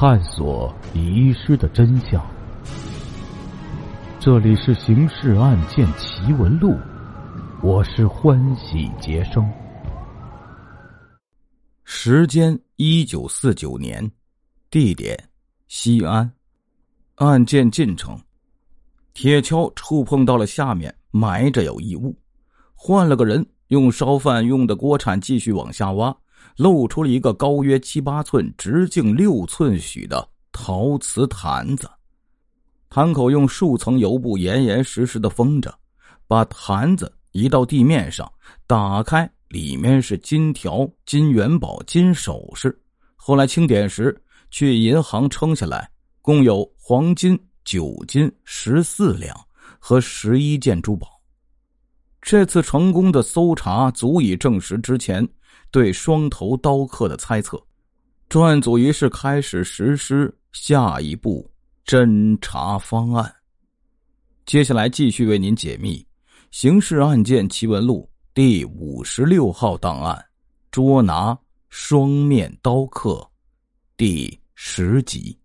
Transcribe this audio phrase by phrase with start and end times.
[0.00, 2.26] 探索遗失的真相。
[4.18, 6.70] 这里是《刑事案件奇闻录》，
[7.62, 9.46] 我是欢喜杰生。
[11.84, 14.10] 时间：一九四九年，
[14.70, 15.22] 地点：
[15.68, 16.32] 西安。
[17.16, 18.18] 案件进程：
[19.12, 22.16] 铁锹触碰到了下面埋着有异物，
[22.74, 26.16] 换了个人用烧饭用的锅铲继续往下挖。
[26.56, 31.88] 露出了一个高约七八寸、直径六寸许的陶瓷坛子，
[32.88, 35.74] 坛口用数层油布严严实实的封着。
[36.26, 38.30] 把坛子移到地面上，
[38.66, 42.80] 打开，里面是金条、金元宝、金首饰。
[43.16, 44.16] 后来清点时，
[44.50, 45.90] 去银行称下来，
[46.22, 49.36] 共有黄金九斤十四两
[49.80, 51.08] 和十一件珠宝。
[52.22, 55.26] 这次成功的搜查，足以证实之前。
[55.70, 57.60] 对双头刀客的猜测，
[58.28, 61.48] 专案组于是开始实施下一步
[61.86, 63.32] 侦查方案。
[64.46, 65.98] 接下来继续为您解密
[66.50, 70.24] 《刑事案件奇闻录》第五十六号档案，
[70.72, 73.24] 捉拿双面刀客
[73.96, 75.38] 第十集。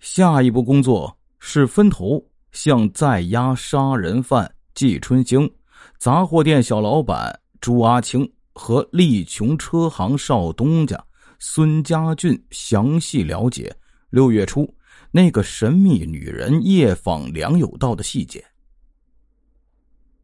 [0.00, 5.50] 下一步工作是分头向在押杀人犯季春兴、
[5.98, 8.26] 杂货店小老板朱阿青。
[8.58, 10.98] 和利琼车行少东家
[11.38, 13.70] 孙家俊详细了解
[14.08, 14.66] 六月初
[15.10, 18.42] 那个神秘女人夜访梁有道的细节。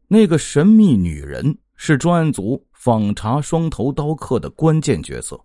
[0.07, 5.39] 那个神秘女人是专案组访查双头刀客的关键角色，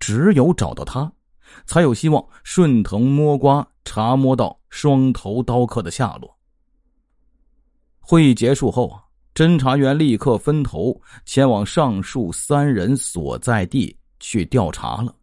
[0.00, 1.10] 只有找到她，
[1.66, 6.36] 才有希望顺藤摸瓜查摸到双头刀客的下落。
[8.00, 9.04] 会议结束后啊。
[9.38, 15.14] 侦查员立刻分头前往上述三人所在地去调查了。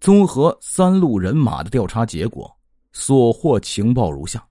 [0.00, 2.50] 综合三路人马的调查结果，
[2.94, 4.42] 所获情报如下：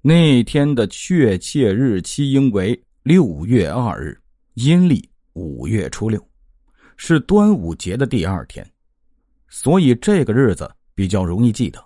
[0.00, 4.20] 那天的确切日期应为六月二日，
[4.54, 6.20] 阴历五月初六，
[6.96, 8.68] 是端午节的第二天，
[9.48, 11.80] 所以这个日子比较容易记得。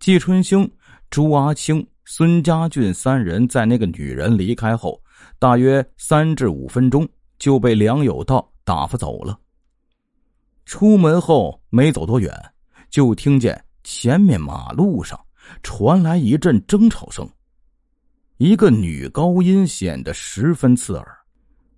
[0.00, 0.68] 季春兴、
[1.10, 1.86] 朱阿青。
[2.04, 5.00] 孙家俊三人在那个女人离开后，
[5.38, 7.08] 大约三至五分钟
[7.38, 9.38] 就被梁有道打发走了。
[10.64, 12.34] 出门后没走多远，
[12.90, 15.18] 就听见前面马路上
[15.62, 17.28] 传来一阵争吵声，
[18.36, 21.06] 一个女高音显得十分刺耳，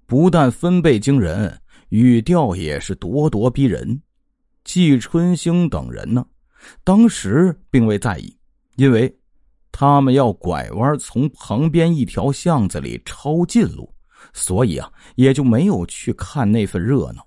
[0.06, 1.54] 不但分贝惊人，
[1.90, 4.00] 语调也是咄咄逼人。
[4.64, 6.24] 季春兴等人呢，
[6.82, 8.34] 当时并未在意，
[8.76, 9.14] 因为。
[9.76, 13.92] 他们要拐弯从旁边一条巷子里抄近路，
[14.32, 17.26] 所以啊，也就没有去看那份热闹。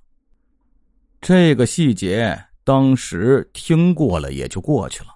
[1.20, 5.10] 这个细节当时听过了也就过去了，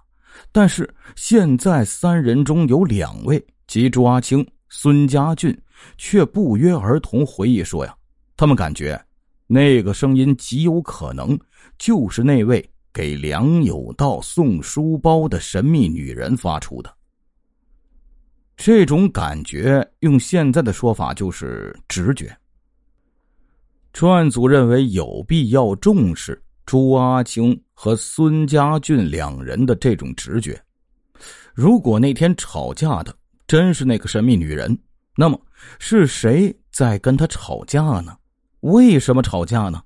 [0.51, 5.57] 但是现在三人中有两位，即朱阿青、孙家俊，
[5.97, 7.95] 却不约而同回忆说呀，
[8.35, 9.01] 他们感觉
[9.47, 11.39] 那个声音极有可能
[11.79, 16.93] 就是那位给梁有道送书包的神秘女人发出的。
[18.63, 22.31] 这种感觉，用现在的说法就是直觉。
[23.91, 30.61] 专案组认为有必要重视朱阿青和孙家俊两人的这种直觉。
[31.55, 33.11] 如果那天吵架的
[33.47, 34.77] 真是那个神秘女人，
[35.17, 35.41] 那么
[35.79, 38.15] 是谁在跟他吵架呢？
[38.59, 39.81] 为什么吵架呢？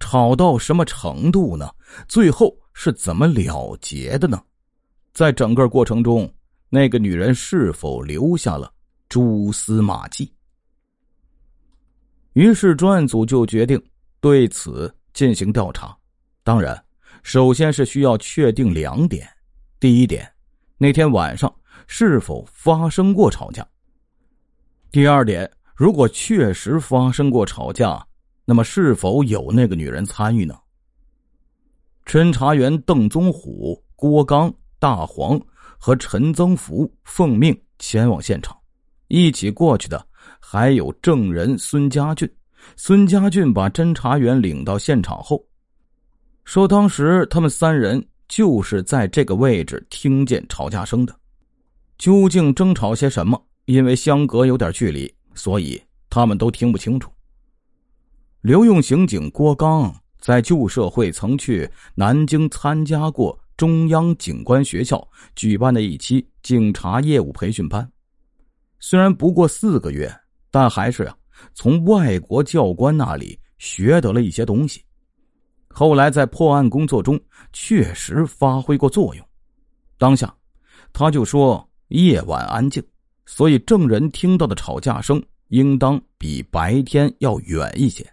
[0.00, 1.70] 吵到什么程度呢？
[2.08, 4.42] 最后是怎么了结的呢？
[5.14, 6.28] 在整个过程中。
[6.76, 8.70] 那个女人是否留下了
[9.08, 10.30] 蛛丝马迹？
[12.34, 13.82] 于是专案组就决定
[14.20, 15.96] 对此进行调查。
[16.44, 16.78] 当然，
[17.22, 19.26] 首先是需要确定两点：
[19.80, 20.30] 第一点，
[20.76, 21.50] 那天晚上
[21.86, 23.64] 是否发生过吵架；
[24.92, 28.06] 第二点，如果确实发生过吵架，
[28.44, 30.54] 那么是否有那个女人参与呢？
[32.04, 35.40] 侦查员邓宗虎、郭刚、大黄。
[35.78, 38.56] 和陈增福奉命前往现场，
[39.08, 40.04] 一起过去的
[40.40, 42.30] 还有证人孙家俊。
[42.74, 45.40] 孙家俊把侦查员领到现场后，
[46.44, 51.14] 说：“当时他们三人就是在这个位置听见吵架声的。
[51.98, 53.40] 究竟争吵些什么？
[53.66, 55.80] 因为相隔有点距离，所以
[56.10, 57.10] 他们都听不清楚。”
[58.42, 63.38] 刘用刑警郭刚在旧社会曾去南京参加过。
[63.56, 67.90] 中央警官学校举办的一期警察业务培训班，
[68.78, 70.14] 虽然不过四个月，
[70.50, 71.16] 但还是啊
[71.54, 74.82] 从外国教官那里学得了一些东西。
[75.68, 77.18] 后来在破案工作中
[77.52, 79.26] 确实发挥过作用。
[79.98, 80.34] 当下，
[80.92, 82.82] 他就说夜晚安静，
[83.24, 88.06] 所以证人听到的吵架声应当比白天要远一些。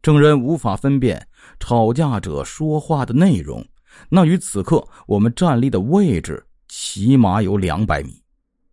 [0.00, 1.26] 证人无法分辨
[1.60, 3.64] 吵架者说话的内容，
[4.08, 8.20] 那与此刻我们站立的位置起码有两百米。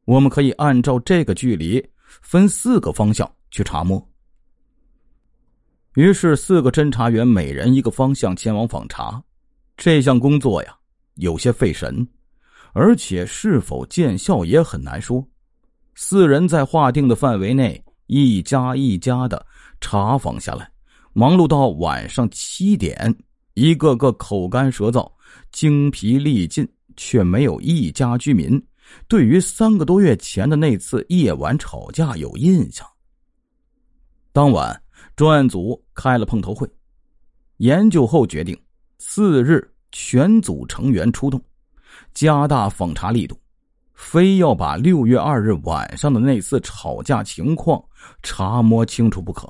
[0.05, 1.83] 我们可以按照这个距离
[2.21, 4.03] 分四个方向去查摸。
[5.95, 9.21] 于是，四个侦查员每人一个方向前往访查。
[9.75, 10.75] 这项工作呀，
[11.15, 12.07] 有些费神，
[12.73, 15.25] 而且是否见效也很难说。
[15.95, 19.45] 四人在划定的范围内一家一家的
[19.81, 20.69] 查访下来，
[21.13, 23.13] 忙碌到晚上七点，
[23.53, 25.11] 一个个口干舌燥、
[25.51, 28.61] 精疲力尽，却没有一家居民
[29.07, 32.87] 对于三个多月前的那次夜晚吵架有印象。
[34.31, 34.81] 当晚。
[35.15, 36.69] 专案组开了碰头会，
[37.57, 38.57] 研究后决定，
[38.97, 41.41] 次日全组成员出动，
[42.13, 43.37] 加大访查力度，
[43.93, 47.81] 非要把六月二日晚上的那次吵架情况
[48.23, 49.49] 查摸清楚不可。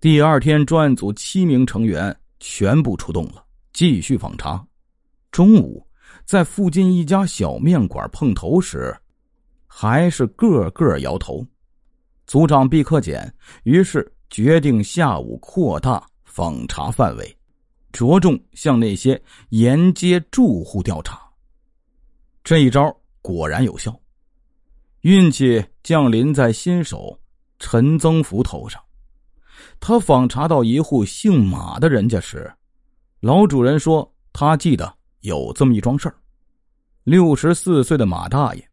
[0.00, 4.64] 第二天，专案组七名成员全部出动了，继续访查。
[5.32, 5.84] 中午，
[6.24, 8.96] 在附近一家小面馆碰头时，
[9.66, 11.44] 还是个个摇头。
[12.28, 13.34] 组长毕克俭
[13.64, 17.36] 于是决定下午扩大访查范围，
[17.90, 21.20] 着重向那些沿街住户调查。
[22.44, 24.00] 这一招果然有效，
[25.00, 27.18] 运气降临在新手
[27.58, 28.80] 陈增福头上。
[29.80, 32.52] 他访查到一户姓马的人家时，
[33.20, 36.14] 老主人说他记得有这么一桩事儿：
[37.04, 38.68] 六十四岁的马大爷，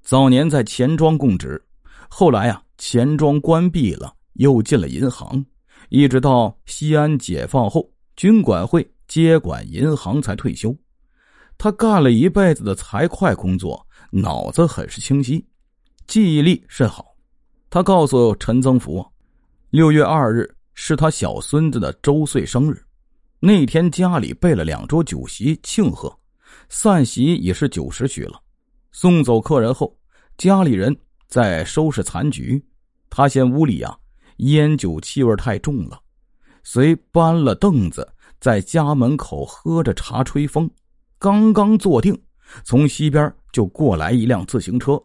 [0.00, 1.62] 早年在钱庄供职，
[2.08, 2.62] 后来啊。
[2.78, 5.44] 钱庄关闭了，又进了银行，
[5.88, 10.76] 一直到西安解放后，军管会接管银行才退休。
[11.56, 15.46] 他干了一辈子的财会工作，脑子很是清晰，
[16.08, 17.14] 记忆力甚好。
[17.70, 19.06] 他告诉陈增福，
[19.72, 22.76] 六月二日是他小孙子的周岁生日，
[23.40, 26.14] 那天家里备了两桌酒席庆贺，
[26.68, 28.38] 散席已是九时许了。
[28.90, 29.98] 送走客人后，
[30.36, 30.94] 家里人
[31.26, 32.62] 在收拾残局。
[33.08, 33.96] 他嫌屋里呀
[34.40, 35.98] 烟酒气味太重了，
[36.62, 38.06] 遂搬了凳子
[38.40, 40.70] 在家门口喝着茶吹风。
[41.18, 42.14] 刚刚坐定，
[42.62, 45.02] 从西边就过来一辆自行车，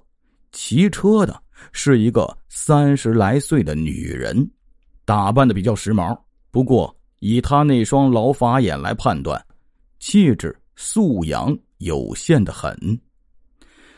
[0.52, 1.42] 骑车的
[1.72, 4.46] 是一个三十来岁的女人，
[5.08, 6.14] 打扮的比较时髦。
[6.52, 9.42] 不过以他那双老法眼来判断，
[10.00, 12.78] 气质素养有限的很。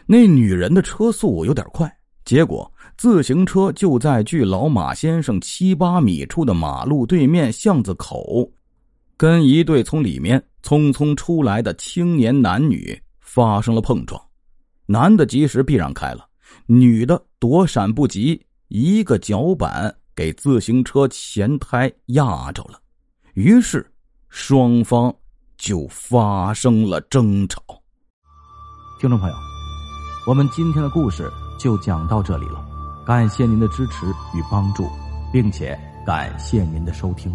[0.06, 1.92] 那女人的车速有点快，
[2.24, 2.72] 结果。
[2.96, 8.46] 自行车就在距老马先生七八米处的马路对面巷子口，
[9.16, 14.22] 跟一对从里面匆匆出来的青年男女发生了碰撞。
[14.86, 16.28] 男的及时避让开了，
[16.66, 22.78] 女的躲闪不及，一个脚板给自行车前胎压着了，
[23.36, 23.90] 于是
[24.28, 25.16] 双方
[25.58, 27.64] 就发生了争吵。
[29.00, 29.36] 听众朋友，
[30.28, 32.62] 我们今天的故事就讲到这里了。
[33.08, 34.90] 感谢您的支持与帮助，
[35.32, 37.34] 并且感谢您的收听。